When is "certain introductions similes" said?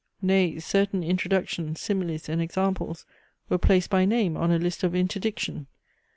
0.57-2.27